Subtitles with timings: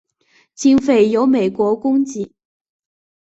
[0.55, 2.33] 经费由美国供给。